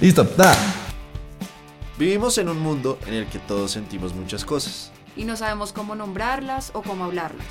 [0.00, 0.56] Listo, nada.
[1.98, 4.92] Vivimos en un mundo en el que todos sentimos muchas cosas.
[5.16, 7.46] y no sabemos cómo nombrarlas o cómo hablarlas.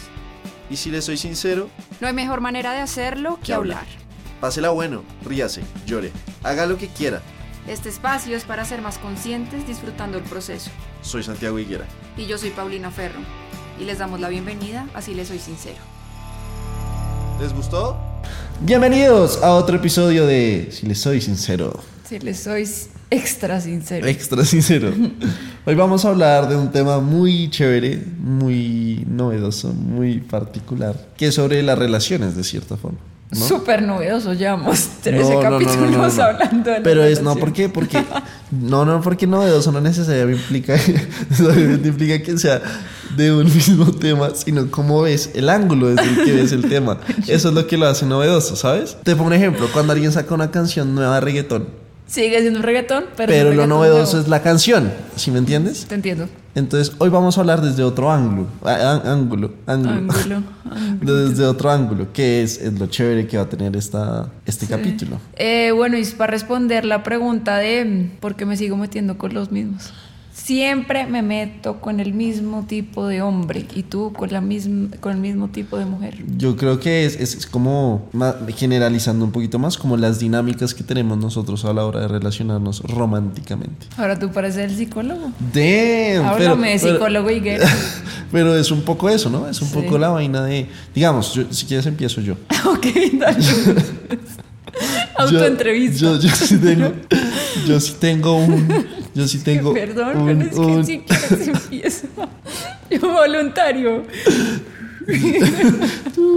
[0.70, 3.80] Y si le soy sincero, No hay mejor manera de hacerlo que Que hablar.
[3.80, 3.98] hablar.
[4.40, 6.14] pásela bueno, ríase, llore,
[6.44, 7.22] haga lo que quiera.
[7.68, 10.72] Este espacio es para ser más conscientes disfrutando el proceso.
[11.02, 11.86] Soy Santiago Higuera.
[12.16, 13.20] Y yo soy Paulina Ferro.
[13.82, 15.80] Y les damos la bienvenida, así les soy sincero.
[17.42, 17.98] ¿Les gustó?
[18.62, 21.78] Bienvenidos a otro episodio de Si les soy sincero.
[22.08, 22.66] Si les soy
[23.10, 24.08] extra sincero.
[24.08, 24.94] Extra sincero.
[25.66, 31.36] Hoy vamos a hablar de un tema muy chévere, muy novedoso, muy particular, que es
[31.36, 33.00] sobre las relaciones de cierta forma.
[33.32, 33.46] ¿no?
[33.46, 37.36] Súper novedoso, llevamos 13 No, capítulos no, hablando de Pero es no.
[37.36, 37.68] ¿por qué?
[37.68, 38.02] Porque
[38.52, 40.78] no, no, porque novedoso no necesariamente implica,
[41.30, 42.62] necesariamente implica que sea
[43.18, 47.00] de un mismo tema, sino cómo ves el ángulo desde el que ves el tema.
[47.28, 48.96] Eso es lo que lo hace novedoso, ¿sabes?
[49.04, 52.64] Te pongo un ejemplo, cuando alguien saca una canción nueva de reggaetón, Sigue siendo un
[52.64, 54.24] reggaetón, pero, pero, lo novedoso nuevo.
[54.24, 55.86] es la canción, ¿sí me entiendes?
[55.86, 56.28] Te entiendo.
[56.56, 60.42] Entonces, hoy vamos a hablar desde otro ángulo, ángulo, ángulo.
[61.02, 65.20] Desde otro ángulo, que es, es lo chévere que va a tener esta, este capítulo.
[65.36, 69.34] Eh, bueno, y para responder la pregunta de mm, por qué me sigo metiendo con
[69.34, 69.94] los mismos.
[70.38, 75.12] Siempre me meto con el mismo tipo de hombre y tú con, la misma, con
[75.14, 76.24] el mismo tipo de mujer.
[76.38, 78.08] Yo creo que es, es, es como
[78.56, 82.82] generalizando un poquito más, como las dinámicas que tenemos nosotros a la hora de relacionarnos
[82.82, 83.88] románticamente.
[83.98, 85.32] Ahora tú pareces el psicólogo.
[85.54, 87.58] Damn, Háblame de psicólogo y gay.
[88.32, 89.50] Pero es un poco eso, ¿no?
[89.50, 89.74] Es un Sí.
[89.74, 92.34] poco la vaina de, digamos, yo- si quieres empiezo yo.
[92.72, 92.86] ok,
[93.20, 93.38] dale.
[95.18, 96.00] Autoentrevista.
[96.00, 96.94] Yo, yo, yo sí tengo,
[97.68, 98.68] yo sí tengo un,
[99.16, 102.08] yo sí tengo Perdón, un- pero es que un- ni siquiera se empieza.
[102.90, 104.04] Yo voluntario.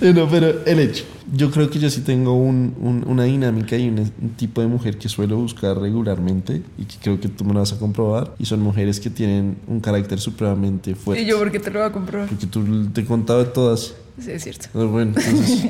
[0.00, 1.04] Eh, no, pero el hecho.
[1.32, 4.66] Yo creo que yo sí tengo un- un- una dinámica y un, un tipo de
[4.68, 8.34] mujer que suelo buscar regularmente y que creo que tú me lo vas a comprobar.
[8.38, 11.22] Y son mujeres que tienen un carácter supremamente fuerte.
[11.22, 12.28] ¿Y yo por qué te lo voy a comprobar?
[12.28, 13.94] Porque tú te he contado de todas.
[14.20, 14.68] Sí, es cierto.
[14.72, 15.64] Pero Bueno, entonces,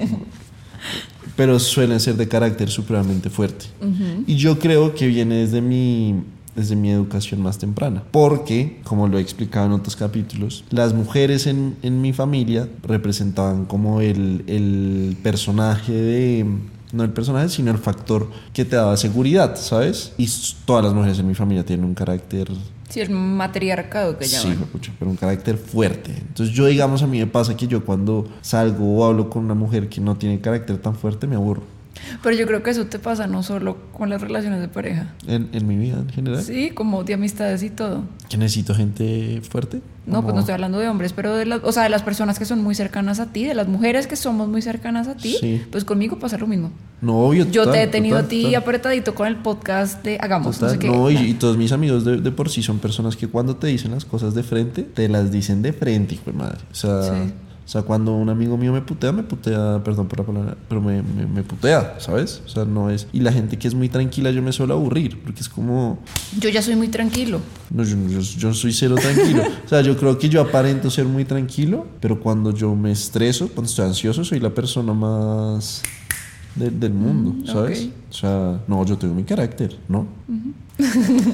[1.36, 3.66] pero suelen ser de carácter supremamente fuerte.
[4.26, 6.22] Y yo creo que viene desde mi,
[6.54, 8.02] desde mi educación más temprana.
[8.10, 13.66] Porque, como lo he explicado en otros capítulos, las mujeres en, en mi familia representaban
[13.66, 16.46] como el, el personaje de...
[16.92, 20.12] No el personaje, sino el factor que te daba seguridad, ¿sabes?
[20.16, 20.30] Y
[20.64, 22.48] todas las mujeres en mi familia tienen un carácter
[22.88, 24.68] Sí, el matriarcado que Sí, llaman.
[24.72, 26.12] pucha, pero un carácter fuerte.
[26.16, 29.54] Entonces yo, digamos, a mí me pasa que yo cuando salgo o hablo con una
[29.54, 31.62] mujer que no tiene carácter tan fuerte, me aburro.
[32.22, 35.14] Pero yo creo que eso te pasa no solo con las relaciones de pareja.
[35.26, 36.42] En, en mi vida en general.
[36.42, 38.04] Sí, como de amistades y todo.
[38.28, 39.80] Que necesito gente fuerte.
[40.06, 42.38] No, pues no estoy hablando de hombres, pero de las, o sea, de las personas
[42.38, 45.36] que son muy cercanas a ti, de las mujeres que somos muy cercanas a ti,
[45.40, 45.62] Sí.
[45.72, 46.70] pues conmigo pasa lo mismo.
[47.00, 47.44] No, obvio.
[47.50, 50.60] Yo total, te he tenido total, a ti total, apretadito con el podcast de Hagamos,
[50.60, 50.86] no sé qué.
[50.88, 53.66] No, y, y todos mis amigos de, de por sí son personas que cuando te
[53.66, 56.58] dicen las cosas de frente, te las dicen de frente, hijo de madre.
[56.70, 57.32] O sea, Sí.
[57.66, 60.80] O sea, cuando un amigo mío me putea, me putea, perdón por la palabra, pero
[60.80, 62.40] me, me, me putea, ¿sabes?
[62.46, 63.08] O sea, no es...
[63.12, 65.98] Y la gente que es muy tranquila, yo me suelo aburrir, porque es como...
[66.38, 67.40] Yo ya soy muy tranquilo.
[67.70, 69.42] No, yo, yo, yo soy cero tranquilo.
[69.66, 73.48] O sea, yo creo que yo aparento ser muy tranquilo, pero cuando yo me estreso,
[73.48, 75.82] cuando estoy ansioso, soy la persona más
[76.54, 77.82] de- del mundo, Mm, ¿sabes?
[77.86, 77.90] ok.
[78.10, 80.06] O sea, no, yo tengo mi carácter, ¿no?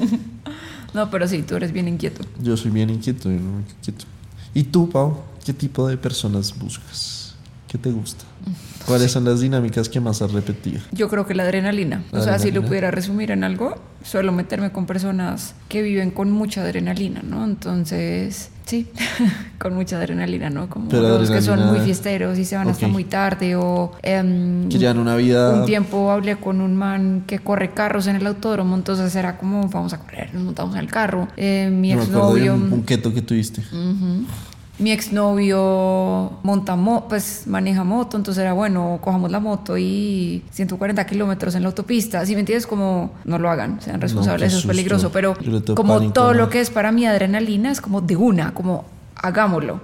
[0.93, 2.23] No, pero sí, tú eres bien inquieto.
[2.41, 4.05] Yo soy bien inquieto, yo muy inquieto.
[4.53, 5.17] ¿Y tú, Pau?
[5.43, 7.35] ¿Qué tipo de personas buscas?
[7.67, 8.23] ¿Qué te gusta?
[8.85, 10.81] ¿Cuáles son las dinámicas que más has repetido?
[10.91, 12.03] Yo creo que la adrenalina.
[12.11, 16.11] La o sea, si lo pudiera resumir en algo, suelo meterme con personas que viven
[16.11, 17.45] con mucha adrenalina, ¿no?
[17.45, 18.89] Entonces, sí,
[19.57, 20.69] con mucha adrenalina, ¿no?
[20.69, 23.93] Como Pero los que son muy fiesteros y se van hasta muy tarde o...
[24.03, 25.53] em, Que llevan una vida...
[25.61, 29.67] Un tiempo hablé con un man que corre carros en el autódromo, entonces era como,
[29.69, 31.29] vamos a correr, nos montamos en el carro.
[31.37, 32.53] Eh, mi exnovio...
[32.55, 33.61] un, un keto que tuviste.
[33.71, 34.25] Ujú.
[34.79, 41.05] Mi exnovio monta mo- pues maneja moto, entonces era bueno, cojamos la moto y 140
[41.05, 42.25] kilómetros en la autopista.
[42.25, 45.11] Si me entiendes, como no lo hagan, sean responsables, eso es peligroso.
[45.11, 45.35] Pero
[45.75, 46.39] como pánico, todo ¿no?
[46.39, 49.81] lo que es para mí adrenalina es como de una, como hagámoslo.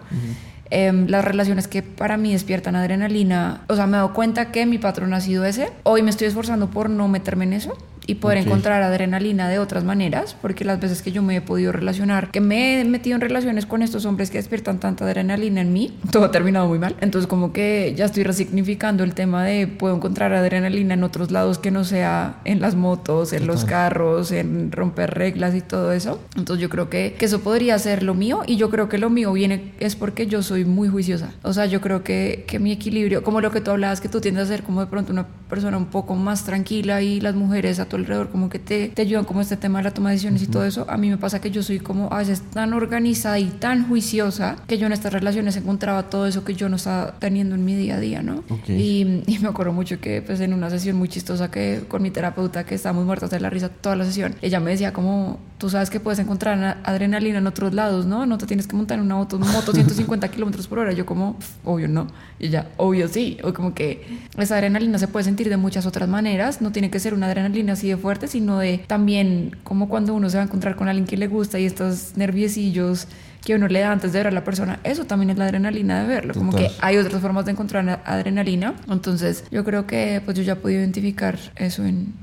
[0.71, 4.65] Em, las relaciones que para mí despiertan adrenalina, o sea, me he dado cuenta que
[4.67, 5.71] mi patrón ha sido ese.
[5.83, 7.75] Hoy me estoy esforzando por no meterme en eso
[8.09, 8.45] y poder Ok.
[8.47, 12.41] encontrar adrenalina de otras maneras, porque las veces que yo me he podido relacionar, que
[12.41, 16.25] me he metido en relaciones con estos hombres que despiertan tanta adrenalina en mí, todo
[16.25, 16.95] ha terminado muy mal.
[17.01, 21.59] Entonces como que ya estoy resignificando el tema de puedo encontrar adrenalina en otros lados
[21.59, 26.19] que no sea en las motos, en los carros, en romper reglas y todo eso.
[26.35, 29.09] Entonces yo creo que, que eso podría ser lo mío y yo creo que lo
[29.11, 31.31] mío viene es porque yo soy muy juiciosa.
[31.43, 34.19] O sea, yo creo que, que mi equilibrio, como lo que tú hablabas, que tú
[34.19, 37.79] tiendes a ser como de pronto una persona un poco más tranquila y las mujeres
[37.79, 40.15] a tu alrededor como que te, te ayudan como este tema de la toma de
[40.15, 40.85] decisiones y todo eso.
[40.89, 44.57] A mí me pasa que yo soy como a veces tan organizada y tan juiciosa
[44.67, 47.75] que yo en estas relaciones encontraba todo eso que yo no estaba teniendo en mi
[47.75, 48.43] día a día, ¿no?
[48.49, 48.69] Ok.
[48.69, 52.11] Y, y me acuerdo mucho que pues en una sesión muy chistosa que con mi
[52.11, 55.69] terapeuta que estábamos muertas de la risa toda la sesión, ella me decía como, tú
[55.69, 58.25] sabes que puedes encontrar na- adrenalina en otros lados, ¿no?
[58.25, 60.91] No te tienes que montar en una moto, moto 150 kilómetros por hora.
[60.93, 62.07] Yo como, "Pf, obvio no.
[62.39, 63.37] Y ella, obvio sí.
[63.43, 64.01] O como que
[64.37, 66.61] esa adrenalina se puede sentir de muchas otras maneras.
[66.61, 70.29] No tiene que ser una adrenalina así de fuerte, sino de también como cuando uno
[70.29, 73.07] se va a encontrar con alguien que le gusta y estos nerviecillos
[73.43, 76.01] que uno le da antes de ver a la persona, eso también es la adrenalina
[76.01, 76.33] de verlo.
[76.33, 76.77] Como que Total.
[76.81, 78.75] hay otras formas de encontrar na- adrenalina.
[78.89, 82.13] Entonces, yo creo que pues yo ya he podido identificar eso en,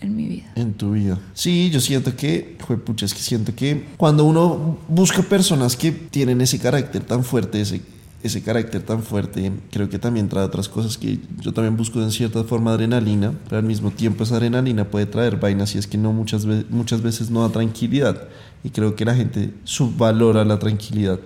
[0.00, 0.52] en mi vida.
[0.54, 1.18] En tu vida.
[1.34, 6.40] Sí, yo siento que, pucha, es que siento que cuando uno busca personas que tienen
[6.40, 7.82] ese carácter tan fuerte, ese,
[8.22, 12.10] ese carácter tan fuerte, creo que también trae otras cosas que yo también busco en
[12.10, 15.98] cierta forma adrenalina, pero al mismo tiempo esa adrenalina puede traer vainas y es que
[15.98, 18.28] no muchas, muchas veces no da tranquilidad.
[18.62, 21.20] Y creo que la gente subvalora la tranquilidad.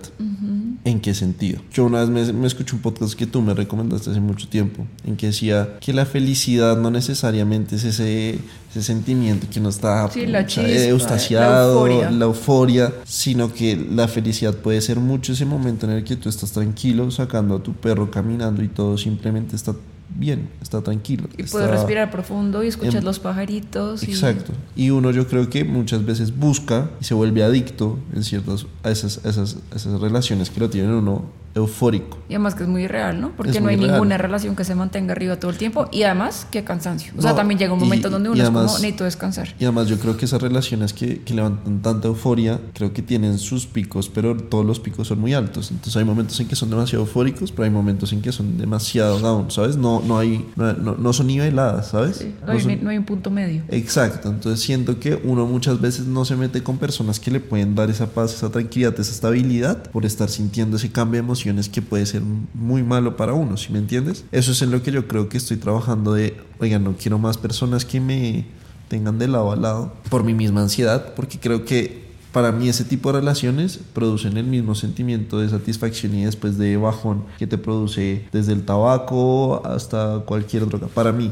[0.85, 1.61] ¿En qué sentido?
[1.73, 4.85] Yo una vez me, me escuché un podcast que tú me recomendaste hace mucho tiempo,
[5.03, 8.37] en que decía que la felicidad no necesariamente es ese,
[8.69, 12.11] ese sentimiento que uno está Sí, la pucha, chispa, eustaciado, la euforia.
[12.11, 16.29] la euforia, sino que la felicidad puede ser mucho ese momento en el que tú
[16.29, 19.73] estás tranquilo sacando a tu perro caminando y todo simplemente está
[20.09, 21.27] bien, está tranquilo.
[21.37, 24.03] Y está- puedes respirar profundo y escuchas en- los pajaritos.
[24.03, 24.51] y- Exacto.
[24.75, 28.91] Y uno yo creo que muchas veces busca y se vuelve adicto en ciertas a
[28.91, 31.23] esas, a esas, a esas relaciones que lo tienen uno
[31.55, 32.17] eufórico.
[32.29, 33.31] Y además que es muy real, ¿no?
[33.35, 33.91] Porque Es no hay real.
[33.91, 35.87] ninguna relación que se mantenga arriba todo el tiempo.
[35.91, 37.13] Y además, qué cansancio.
[37.17, 39.03] O sea, No, también llega un y- momento donde uno y es además- como, necesito
[39.05, 39.47] descansar.
[39.59, 43.37] Y además yo creo que esas relaciones que, que levantan tanta euforia, creo que tienen
[43.39, 45.71] sus picos, pero todos los picos son muy altos.
[45.71, 49.19] Entonces hay momentos en que son demasiado eufóricos, pero hay momentos en que son demasiado
[49.19, 49.77] down, ¿sabes?
[49.77, 52.17] No, no hay, no, no- son niveladas, ¿sabes?
[52.17, 53.63] Sí, no, hay, son- no hay un punto medio.
[53.69, 57.75] Exacto, entonces siento que uno muchas veces no se mete con personas que le pueden
[57.75, 61.27] dar esa paz, esa tranquilidad, esa estabilidad por estar sintiendo ese cambio de
[61.71, 62.21] que puede ser
[62.53, 64.25] muy malo para uno, ¿sí me entiendes?
[64.31, 67.37] Eso es en lo que yo creo que estoy trabajando de, oiga, no quiero más
[67.37, 68.45] personas que me
[68.87, 72.04] tengan de lado a lado por mi misma ansiedad, porque creo que
[72.35, 76.75] para mí ese tipo de relaciones producen el mismo sentimiento de satisfacción y después de
[76.75, 81.31] bajón que te produce desde el tabaco hasta cualquier droga, para mí.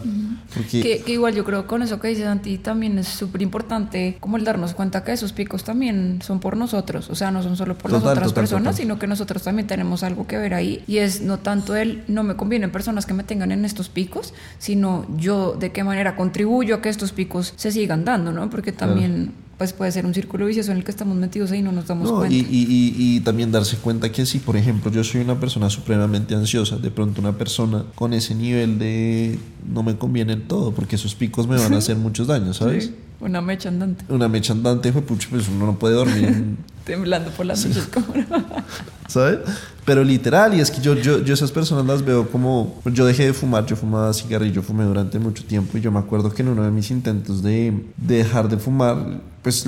[0.56, 4.16] Porque Que, que igual yo creo con eso que dices Santi también es súper importante
[4.22, 7.58] como el darnos cuenta que esos picos también son por nosotros, o sea, no son
[7.58, 8.82] solo por las Total, otras total, personas, total.
[8.86, 12.24] sino que nosotros también tenemos algo que ver ahí y es no tanto el no
[12.24, 16.76] me convienen personas que me tengan en estos picos, sino yo de qué manera contribuyo
[16.76, 18.50] a que estos picos se sigan dando, ¿no?
[18.50, 21.62] Porque también pues puede ser un círculo vicioso en el que estamos metidos ahí y
[21.62, 22.36] no nos damos No, cuenta.
[22.36, 26.36] y, y- y- también darse cuenta que si, por ejemplo, yo soy una persona supremamente
[26.36, 29.39] ansiosa, de pronto una persona con ese nivel de
[29.74, 32.88] no me conviene el todo, porque esos picos me van a hacer muchos daños, ¿sabes?
[32.88, 36.44] Sí, una mecha andante, Una mecha andante, pues uno no puede dormir,
[36.86, 38.14] temblando por las noches como
[39.08, 39.40] ¿sabes?
[39.86, 42.82] Pero literal, y es que yo, yo, yo esas personas las veo como.
[42.86, 46.32] Yo dejé de fumar, yo fumaba cigarrillo, fumé durante mucho tiempo, y yo me acuerdo
[46.32, 49.68] que en uno de mis intentos de, de dejar de fumar, pues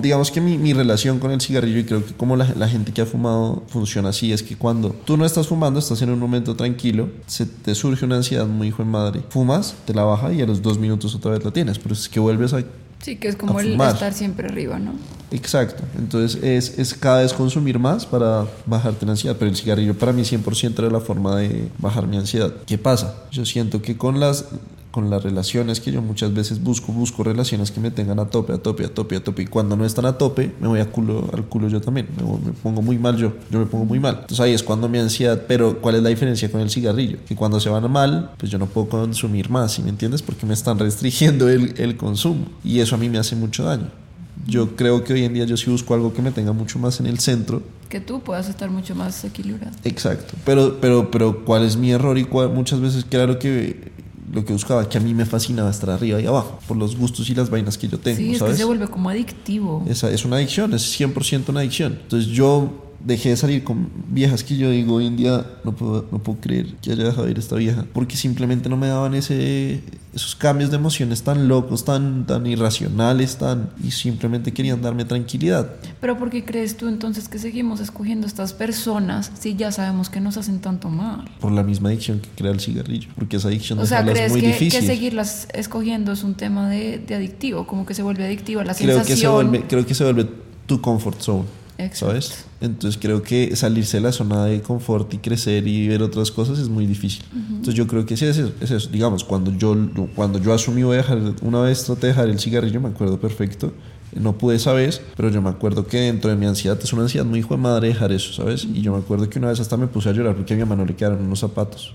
[0.00, 2.92] digamos que mi, mi relación con el cigarrillo, y creo que como la, la gente
[2.92, 6.20] que ha fumado funciona así, es que cuando tú no estás fumando, estás en un
[6.20, 10.32] momento tranquilo, se te surge una ansiedad muy hijo de madre, fumas, te la baja
[10.32, 12.62] y a los dos minutos otra vez la tienes, pero es que vuelves a
[13.02, 13.94] Sí, que es como el fumar.
[13.94, 14.92] estar siempre arriba, ¿no?
[15.30, 19.96] Exacto, entonces es, es cada vez consumir más para bajarte la ansiedad, pero el cigarrillo
[19.96, 22.52] para mí 100% era la forma de bajar mi ansiedad.
[22.66, 23.14] ¿Qué pasa?
[23.30, 24.46] Yo siento que con las,
[24.90, 28.52] con las relaciones que yo muchas veces busco, busco relaciones que me tengan a tope,
[28.52, 30.90] a tope, a tope, a tope, y cuando no están a tope, me voy a
[30.90, 34.14] culo, al culo yo también, me, pongo muy mal yo, yo me pongo muy mal.
[34.22, 37.18] Entonces ahí es cuando mi ansiedad, pero ¿cuál es la diferencia con el cigarrillo?
[37.26, 40.22] Que cuando se van mal, pues yo no puedo consumir más, ¿sí me entiendes?
[40.22, 43.88] Porque me están restringiendo el, el consumo, y eso a mí me hace mucho daño.
[44.46, 46.98] Yo creo que hoy en día yo sí busco algo que me tenga mucho más
[47.00, 47.62] en el centro.
[47.88, 49.76] Que tú puedas estar mucho más equilibrado.
[49.84, 50.34] Exacto.
[50.44, 52.16] Pero, pero, pero, ¿cuál es mi error?
[52.16, 53.89] Y cuál- muchas veces, lo que,
[54.32, 57.28] lo que buscaba, que a mí me fascinaba estar arriba y abajo, por los gustos
[57.30, 58.54] y las vainas que yo tengo, sí, es ¿sabes?
[58.54, 59.84] que se vuelve como adictivo.
[59.88, 61.98] Esa es una adicción, es 100% una adicción.
[62.02, 66.06] Entonces yo dejé de salir con viejas que yo digo hoy en día no puedo,
[66.10, 69.14] no puedo creer que haya dejado de ir esta vieja, porque simplemente no me daban
[69.14, 69.80] ese,
[70.14, 75.70] esos cambios de emociones tan locos, tan, tan irracionales, tan, y simplemente querían darme tranquilidad.
[76.00, 80.20] Pero ¿por qué crees tú entonces que seguimos escogiendo estas personas si ya sabemos que
[80.20, 81.28] nos hacen tanto mal?
[81.40, 84.32] Por la misma adicción que crea el cigarrillo, porque esa adicción O sea, ¿crees es
[84.32, 84.80] muy que, difícil.
[84.80, 87.66] que seguirlas escogiendo es un tema de, de adictivo?
[87.66, 89.32] Como que se vuelve adictiva la creo que, se sensación.
[89.50, 90.28] vuelve, creo que se vuelve
[90.66, 91.59] tu comfort zone.
[91.84, 92.06] Exacto.
[92.06, 92.44] ¿Sabes?
[92.60, 96.58] Entonces creo que salirse de la zona de confort y crecer y ver otras cosas
[96.58, 97.24] es muy difícil.
[97.32, 98.88] Entonces yo creo que sí es eso, es eso.
[98.90, 99.76] Digamos, cuando yo,
[100.14, 103.18] cuando yo asumí voy a dejar, una vez traté de dejar el cigarrillo, me acuerdo
[103.18, 103.72] perfecto.
[104.14, 107.02] No pude esa vez, pero yo me acuerdo que dentro de mi ansiedad es una
[107.02, 108.64] ansiedad muy hijo de madre dejar eso, ¿sabes?
[108.64, 110.64] Y yo me acuerdo que una vez hasta me puse a llorar porque a mi
[110.64, 111.94] mamá no le quedaron unos zapatos.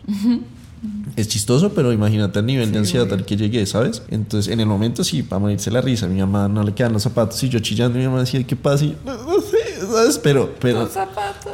[1.15, 4.01] Es chistoso, pero imagínate el nivel de ansiedad al que llegué, ¿sabes?
[4.09, 7.03] Entonces, en el momento sí, para morirse la risa, mi mamá no le quedan los
[7.03, 8.83] zapatos y yo chillando, mi mamá decía, ¿qué pasa?
[8.83, 9.54] Y yo, no, no sé,
[9.91, 10.19] ¿sabes?
[10.19, 11.53] Pero, pero, Los zapatos.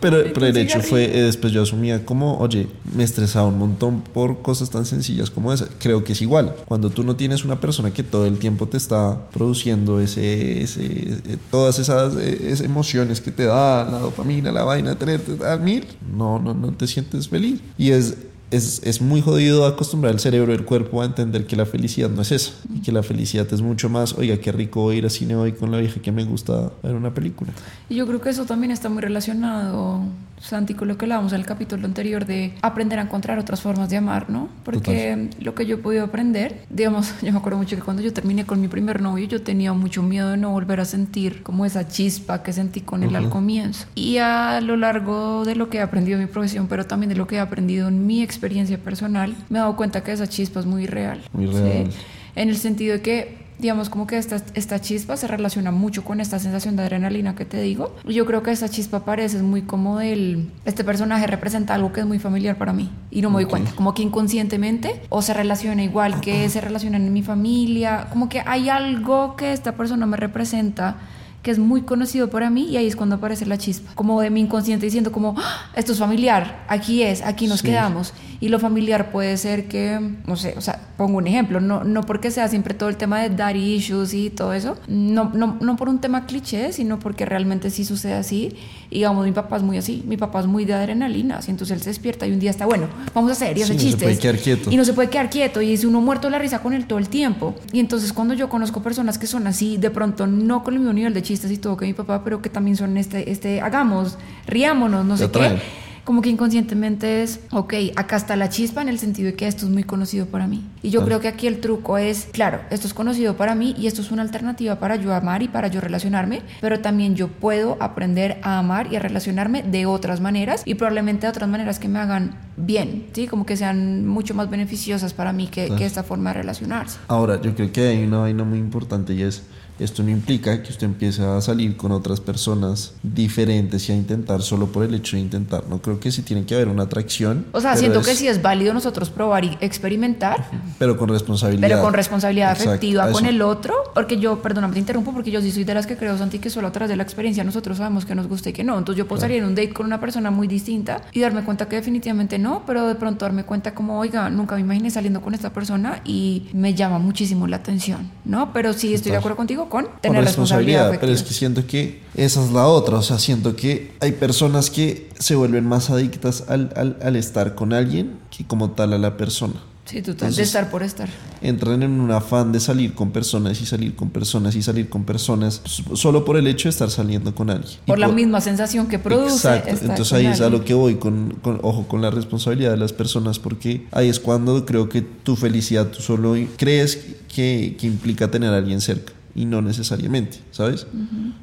[0.00, 4.02] pero, pero el hecho fue, eh, después yo asumía como, oye, me estresaba un montón
[4.02, 5.68] por cosas tan sencillas como esa.
[5.78, 6.54] Creo que es igual.
[6.66, 10.84] Cuando tú no tienes una persona que todo el tiempo te está produciendo ese, ese,
[10.84, 15.56] eh, todas esas, eh, esas emociones que te da la dopamina, la vaina, tenerte a
[15.56, 17.60] mil, no, no, no te sientes feliz.
[17.78, 18.14] Y es,
[18.50, 22.10] es, es muy jodido acostumbrar el cerebro y el cuerpo a entender que la felicidad
[22.10, 22.52] no es eso.
[22.74, 25.70] Y que la felicidad es mucho más, oiga, qué rico ir al cine hoy con
[25.70, 27.52] la vieja que me gusta ver una película.
[27.88, 30.02] Y yo creo que eso también está muy relacionado,
[30.40, 33.88] Santi, con lo que hablábamos en el capítulo anterior de aprender a encontrar otras formas
[33.88, 34.48] de amar, ¿no?
[34.64, 38.12] Porque lo que yo he podido aprender, digamos, yo me acuerdo mucho que cuando yo
[38.12, 41.64] terminé con mi primer novio, yo tenía mucho miedo de no volver a sentir como
[41.64, 43.86] esa chispa que sentí con él al comienzo.
[43.94, 47.16] Y a lo largo de lo que he aprendido en mi profesión, pero también de
[47.16, 50.60] lo que he aprendido en mi experiencia personal, me he dado cuenta que esa chispa
[50.60, 51.22] es muy real.
[51.32, 51.52] Muy ¿sí?
[51.54, 51.90] real.
[52.36, 56.20] En el sentido de que digamos como que esta, esta chispa se relaciona mucho con
[56.20, 57.94] esta sensación de adrenalina que te digo.
[58.04, 60.50] Yo creo que esta chispa parece muy como del...
[60.64, 63.50] Este personaje representa algo que es muy familiar para mí y no me doy Ok.
[63.50, 63.72] cuenta.
[63.76, 68.08] Como que inconscientemente o se relaciona igual que se relaciona en mi familia.
[68.10, 70.96] Como que hay algo que esta persona me representa
[71.44, 74.30] que es muy conocido para mí y ahí es cuando aparece la chispa, como de
[74.30, 77.66] mi inconsciente diciendo como, "Ah, esto es familiar, aquí es, aquí nos Sí.
[77.68, 78.12] quedamos.
[78.40, 82.02] Y lo familiar puede ser que, no sé, o sea, pongo un ejemplo, no, no
[82.02, 85.76] porque sea siempre todo el tema de daddy issues y todo eso, no, no, no
[85.76, 88.54] por un tema cliché, sino porque realmente sí sucede así.
[88.90, 91.76] Y digamos, mi papá es muy así, mi papá es muy de adrenalina, así entonces
[91.76, 93.80] él se despierta y un día está, bueno, vamos a hacer y hace Sí, no
[93.80, 94.02] se chistes.
[94.02, 94.70] puede quedar quieto.
[94.70, 96.86] Y no se puede quedar quieto y es uno muerto de la risa con él
[96.86, 97.54] todo el tiempo.
[97.72, 100.92] Y entonces cuando yo conozco personas que son así, de pronto no con el mismo
[100.92, 104.18] nivel de chistes y todo que mi papá, pero que también son este, este, hagamos,
[104.46, 105.58] riámonos, no sé qué.
[106.04, 109.64] Como que inconscientemente es, ok, acá está la chispa en el sentido de que esto
[109.64, 110.62] es muy conocido para mí.
[110.82, 111.06] Y yo Claro.
[111.06, 114.10] creo que aquí el truco es, claro, esto es conocido para mí y esto es
[114.10, 118.58] una alternativa para yo amar y para yo relacionarme, pero también yo puedo aprender a
[118.58, 122.36] amar y a relacionarme de otras maneras y probablemente de otras maneras que me hagan
[122.58, 123.26] bien, ¿sí?
[123.26, 125.78] Como que sean mucho más beneficiosas para mí que, Claro.
[125.78, 126.98] que esta forma de relacionarse.
[127.08, 129.42] Ahora, yo creo que hay una vaina muy importante y es,
[129.78, 134.42] esto no implica que usted empiece a salir con otras personas diferentes y a intentar
[134.42, 135.64] solo por el hecho de intentar.
[135.68, 137.46] No creo que sí tiene que haber una atracción.
[137.52, 141.68] O sea, siento es- que sí es válido nosotros probar y experimentar, Pero con responsabilidad.
[141.68, 145.40] pero con responsabilidad Exacto, afectiva con el otro, porque yo, perdóname, te interrumpo, porque yo
[145.40, 147.78] sí soy de las que creo, Santi, que solo a través de la experiencia nosotros
[147.78, 148.78] sabemos que nos gusta y que no.
[148.78, 151.68] Entonces yo puedo salir en un date con una persona muy distinta y darme cuenta
[151.68, 155.34] que definitivamente no, pero de pronto darme cuenta como, oiga, nunca me imaginé saliendo con
[155.34, 158.52] esta persona y me llama muchísimo la atención, ¿no?
[158.52, 159.18] Pero sí estoy de Total.
[159.18, 161.00] acuerdo contigo con Con tener responsabilidad responsabilidad, afectiva.
[161.00, 164.70] pero es que siento que esa es la otra, o sea, siento que hay personas
[164.70, 168.98] que se vuelven más adictas al, al- al estar con alguien que como tal a
[168.98, 169.54] la persona.
[169.86, 171.10] Sí, total, de Entonces- estar por estar.
[171.42, 175.04] Entran en un afán de salir con personas y salir con personas y salir con
[175.04, 177.70] personas s- solo por el hecho de estar saliendo con alguien.
[177.84, 179.34] Y Por la misma sensación que produce.
[179.34, 180.60] Exacto, entonces con ahí es a alguien.
[180.60, 184.20] lo que voy con, con- ojo con la responsabilidad de las personas porque ahí es
[184.20, 186.96] cuando creo que tu felicidad tú solo crees
[187.34, 190.86] que, que implica tener a alguien cerca y no necesariamente, ¿sabes?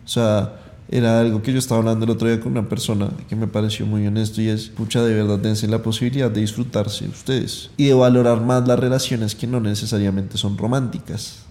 [0.05, 0.53] O sea,
[0.89, 3.85] era algo que yo estaba hablando el otro día con una persona que me pareció
[3.85, 7.93] muy honesto y es, pucha, de verdad dense la posibilidad de disfrutarse ustedes y de
[7.93, 11.45] valorar más las relaciones que no necesariamente son románticas.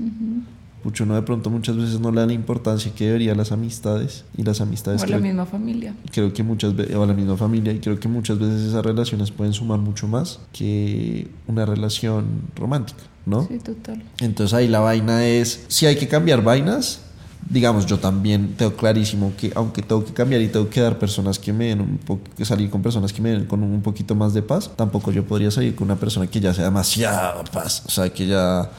[0.83, 3.53] Pucho, no de pronto muchas veces no le dan la importancia que debería a las
[3.53, 5.95] amistades y las amistades O la misma familia.
[6.11, 8.85] creo que muchas veces, o a la misma familia, y creo que muchas veces esas
[8.85, 13.47] relaciones pueden sumar mucho más que una relación romántica, ¿no?
[13.47, 14.03] Sí, total.
[14.21, 17.01] Entonces ahí la vaina es, si hay que cambiar vainas,
[17.49, 21.39] digamos, yo también tengo clarísimo que aunque tengo que cambiar y tengo que dar personas
[21.39, 24.35] que me den un poco, salir con personas que me den con un poquito más
[24.35, 27.91] de paz, tampoco yo podría salir con una persona que ya sea demasiada paz, o
[27.91, 28.71] sea, que ya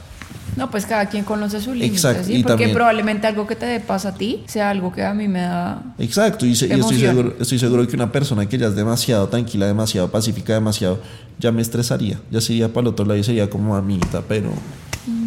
[0.58, 2.34] No, pues cada quien conoce su límite, Exacto, ¿sí?
[2.34, 5.28] y Porque también- probablemente algo que te pasa a ti sea algo que a mí
[5.30, 5.82] me da...
[5.98, 9.30] Exacto, y, se- y estoy, seguro, estoy seguro que una persona que ya es demasiado
[9.30, 11.00] tranquila, demasiado pacífica, demasiado,
[11.40, 12.20] ya me estresaría.
[12.30, 14.52] Ya sería para el otro lado y sería como amiguita, pero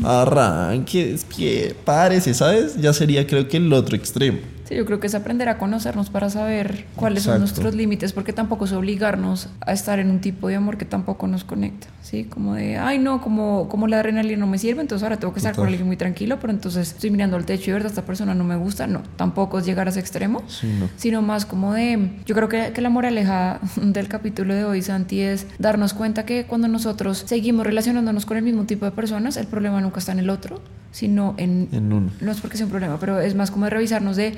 [0.05, 2.77] arranque, despie, párese, ¿sabes?
[2.81, 4.39] Ya sería creo que el otro extremo.
[4.75, 7.35] Sí, yo creo que es aprender a conocernos para saber cuáles Exacto.
[7.35, 10.85] son nuestros límites, porque tampoco es obligarnos a estar en un tipo de amor que
[10.85, 12.25] tampoco nos conecta, ¿sí?
[12.25, 15.39] Como de, ay, no, como, como la adrenalina no me sirve, entonces ahora tengo que
[15.39, 18.35] estar con alguien muy tranquilo, pero entonces estoy mirando al techo y verdad, esta persona
[18.35, 18.87] no me gusta.
[18.87, 20.89] No, tampoco es llegar a ese extremo, Sí, no.
[20.97, 25.21] sino más como de, yo creo que, que la moraleja del capítulo de hoy, Santi,
[25.21, 29.47] es darnos cuenta que cuando nosotros seguimos relacionándonos con el mismo tipo de personas, el
[29.47, 32.11] problema nunca está en el otro, sino en, En uno.
[32.21, 34.35] no es porque sea un problema, pero es más como de revisarnos de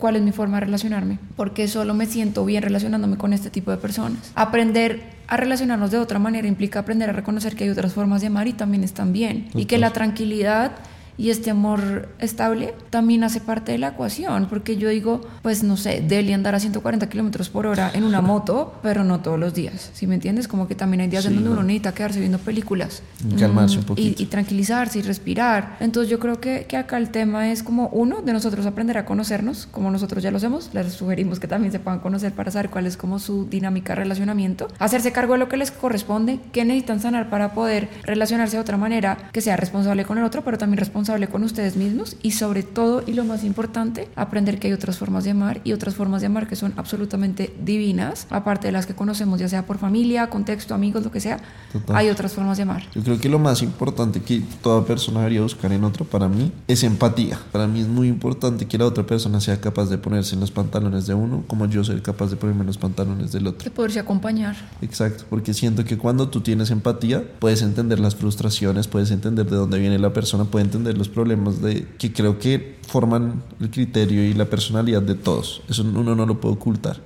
[0.00, 3.70] cuál es mi forma de relacionarme, porque solo me siento bien relacionándome con este tipo
[3.70, 4.32] de personas.
[4.34, 8.26] Aprender a relacionarnos de otra manera implica aprender a reconocer que hay otras formas de
[8.26, 10.72] amar y también están bien, y que la tranquilidad
[11.20, 15.76] y este amor estable también hace parte de la ecuación, porque yo digo, pues no
[15.76, 19.52] sé, Deli andar a 140 kilómetros por hora en una moto, pero no todos los
[19.52, 20.48] días, ¿sí me entiendes?
[20.48, 21.54] Como que también hay días en Sí, donde no.
[21.56, 23.02] uno necesita quedarse viendo películas.
[23.28, 24.20] Y calmarse un Mm, poquito.
[24.20, 25.76] Y, y tranquilizarse y respirar.
[25.80, 29.04] Entonces yo creo que, que acá el tema es como uno, de nosotros aprender a
[29.04, 32.70] conocernos, como nosotros ya lo hacemos, les sugerimos que también se puedan conocer para saber
[32.70, 36.64] cuál es como su dinámica de relacionamiento, hacerse cargo de lo que les corresponde, que
[36.64, 40.56] necesitan sanar para poder relacionarse de otra manera, que sea responsable con el otro, pero
[40.56, 44.72] también responsable con ustedes mismos y sobre todo, y lo más importante, aprender que hay
[44.72, 48.72] otras formas de amar y otras formas de amar que son absolutamente divinas, aparte de
[48.72, 51.40] las que conocemos, ya sea por familia, contexto, amigos, lo que sea,
[51.72, 51.96] Total.
[51.96, 52.84] hay otras formas de amar.
[52.94, 56.52] Yo creo que lo más importante que toda persona debería buscar en otra para mí
[56.68, 57.40] es empatía.
[57.50, 60.52] Para mí es muy importante que la otra persona sea capaz de ponerse en los
[60.52, 63.64] pantalones de uno como yo soy capaz de ponerme en los pantalones del otro.
[63.64, 64.54] De poderse acompañar.
[64.80, 69.56] Exacto, porque siento que cuando tú tienes empatía puedes entender las frustraciones, puedes entender de
[69.56, 74.22] dónde viene la persona, puedes entender los problemas de que creo que forman el criterio
[74.24, 75.62] y la personalidad de todos.
[75.68, 77.00] Eso uno no lo puede ocultar.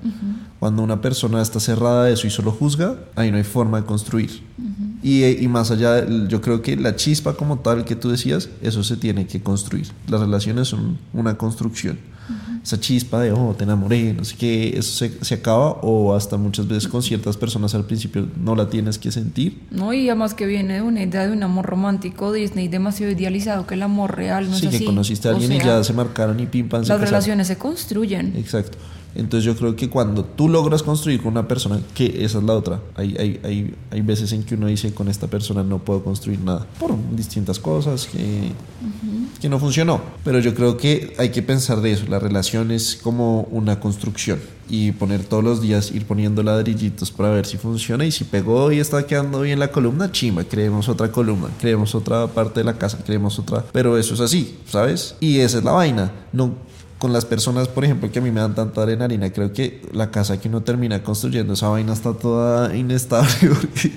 [0.59, 3.87] Cuando una persona está cerrada a eso y solo juzga, ahí no hay forma de
[3.87, 4.43] construir.
[5.03, 8.83] y, y más allá, yo creo que la chispa como tal que tú decías, eso
[8.83, 9.87] se tiene que construir.
[10.09, 11.99] Las relaciones son una construcción.
[12.65, 16.39] Esa chispa de, oh, te enamoré, no sé qué, eso se, se acaba o hasta
[16.39, 19.61] muchas veces con ciertas personas al principio no la tienes que sentir.
[19.71, 19.93] ¿no?
[19.93, 23.75] Y además que viene de una idea de un amor romántico Disney demasiado idealizado, que
[23.75, 24.79] el amor real no sí, es así.
[24.79, 27.49] que conociste a O alguien y sea, ya se marcaron y pim, pam, Las relaciones
[27.49, 28.35] se construyen.
[28.35, 28.79] Exacto.
[29.15, 32.55] Entonces yo creo que cuando tú logras construir con una persona, que esa es la
[32.55, 36.03] otra, hay, hay, hay, hay veces en que uno dice con esta persona no puedo
[36.03, 38.51] construir nada, por distintas cosas que,
[39.41, 40.01] que no funcionó.
[40.25, 44.41] Pero yo creo que hay que pensar de eso, la relación es como una construcción.
[44.67, 48.07] Y poner todos los días, ir poniendo ladrillitos para ver si funciona.
[48.07, 52.27] Y si pegó y está quedando bien la columna, chimba, creemos otra columna, creemos otra
[52.29, 55.17] parte de la casa, creemos otra, pero eso es así, ¿sabes?
[55.21, 56.55] Y esa es la vaina, no
[56.99, 60.11] con las personas, por ejemplo, que a mí me dan tanta adrenalina, creo que la
[60.11, 63.29] casa que uno termina construyendo, esa vaina está toda inestable
[63.61, 63.93] porque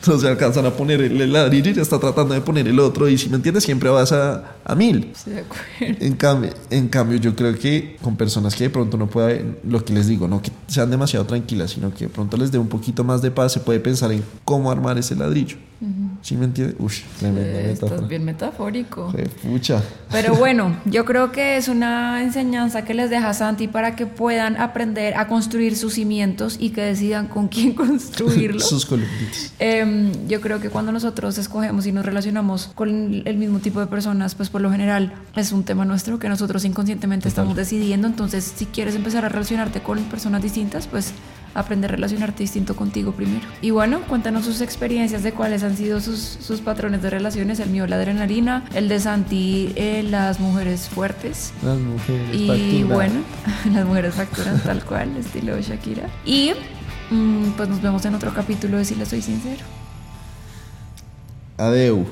[0.06, 3.08] no se alcanzan a poner el ladrillo y ya está tratando de poner el otro
[3.08, 5.10] y si me entiendes siempre vas a, a mil.
[5.12, 6.04] Estoy de acuerdo.
[6.04, 9.84] En cambio, en cambio, yo creo que con personas que de pronto no pueda, lo
[9.84, 12.68] que les digo, no que sean demasiado tranquilas, sino que de pronto les dé un
[12.68, 15.56] poquito más de paz, se puede pensar en cómo armar ese ladrillo.
[16.20, 16.76] ¿Sí me entiendes?
[16.78, 17.94] Uy, tremenda Eh, metáfora.
[17.94, 19.10] Estás bien metafórico.
[19.10, 19.82] Joder, pucha.
[20.12, 24.58] Pero bueno, yo creo que es una enseñanza que les deja Santi para que puedan
[24.58, 28.68] aprender a construir sus cimientos y que decidan con quién construirlos.
[28.68, 29.54] Sus columnitas.
[29.90, 33.86] Em, yo creo que cuando nosotros escogemos y nos relacionamos con el mismo tipo de
[33.86, 38.06] personas, pues por lo general es un tema nuestro que nosotros inconscientemente estamos decidiendo.
[38.06, 41.12] Entonces, si quieres empezar a relacionarte con personas distintas, pues
[41.54, 43.44] aprender a relacionarte distinto contigo primero.
[43.60, 47.60] Y bueno, cuéntanos sus experiencias de cuáles han sido sus, sus patrones de relaciones.
[47.60, 51.52] El mío, la adrenalina, el de Santi, eh, las mujeres fuertes.
[51.64, 53.20] Las mujeres Y bueno,
[53.72, 56.08] las mujeres facturan tal cual, estilo Shakira.
[56.24, 56.52] Y
[57.10, 59.64] mm, pues nos vemos en otro capítulo de Si le soy sincero.
[61.60, 62.06] Adeu.